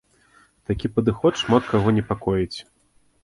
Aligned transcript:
Такі 0.69 0.89
падыход 0.95 1.33
шмат 1.43 1.69
каго 1.75 1.93
непакоіць. 1.97 2.57